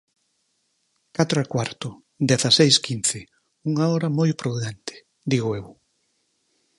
[1.17, 1.89] Catro e cuarto,
[2.29, 3.19] dezaseis quince,
[3.69, 4.95] unha hora moi prudente,
[5.31, 5.67] ¡digo eu!